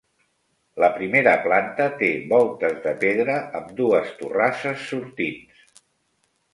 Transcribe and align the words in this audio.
La 0.83 0.87
primera 0.95 1.33
planta 1.43 1.87
té 2.01 2.09
voltes 2.33 2.81
de 2.87 2.95
pedra 3.05 3.39
amb 3.63 3.71
dues 3.83 4.19
torrasses 4.25 4.91
sortints. 4.91 5.83